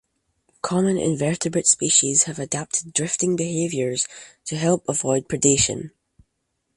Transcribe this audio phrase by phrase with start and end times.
[0.63, 4.07] Common invertebrate species have adapted drifting behaviors
[4.45, 5.91] to help avoid predation.